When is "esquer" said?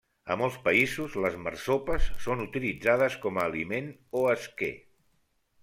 4.35-4.75